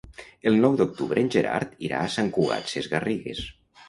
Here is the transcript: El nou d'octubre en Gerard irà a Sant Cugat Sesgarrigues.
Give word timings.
El 0.51 0.55
nou 0.61 0.77
d'octubre 0.77 1.21
en 1.23 1.29
Gerard 1.35 1.75
irà 1.89 1.99
a 2.05 2.11
Sant 2.13 2.31
Cugat 2.39 2.73
Sesgarrigues. 2.73 3.43